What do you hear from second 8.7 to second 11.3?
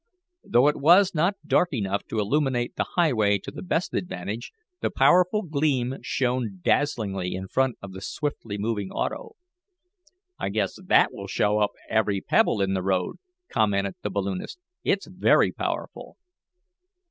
auto. "I guess that will